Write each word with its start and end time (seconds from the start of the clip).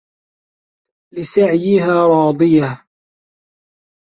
لِسَعيِها 1.13 2.07
راضِيَةٌ 2.07 2.85